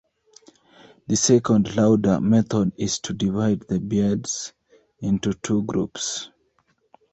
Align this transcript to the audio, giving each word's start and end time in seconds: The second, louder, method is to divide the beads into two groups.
The 1.05 1.15
second, 1.15 1.75
louder, 1.75 2.19
method 2.19 2.73
is 2.75 2.97
to 3.01 3.13
divide 3.13 3.67
the 3.67 3.79
beads 3.79 4.51
into 4.97 5.31
two 5.35 5.61
groups. 5.61 6.31